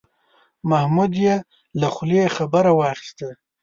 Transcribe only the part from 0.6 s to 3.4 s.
محمود یې له خولې خبره واخیسته.